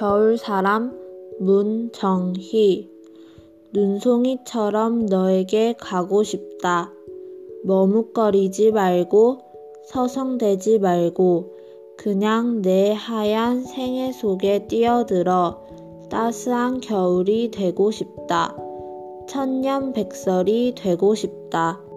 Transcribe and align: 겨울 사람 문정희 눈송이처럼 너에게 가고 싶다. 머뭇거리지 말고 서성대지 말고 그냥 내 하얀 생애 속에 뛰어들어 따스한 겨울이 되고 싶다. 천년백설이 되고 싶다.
겨울 0.00 0.38
사람 0.38 0.98
문정희 1.40 2.90
눈송이처럼 3.74 5.04
너에게 5.04 5.74
가고 5.78 6.22
싶다. 6.22 6.90
머뭇거리지 7.64 8.72
말고 8.72 9.40
서성대지 9.88 10.78
말고 10.78 11.54
그냥 11.98 12.62
내 12.62 12.94
하얀 12.94 13.62
생애 13.62 14.10
속에 14.10 14.68
뛰어들어 14.68 15.66
따스한 16.08 16.80
겨울이 16.80 17.50
되고 17.50 17.90
싶다. 17.90 18.56
천년백설이 19.28 20.76
되고 20.78 21.14
싶다. 21.14 21.89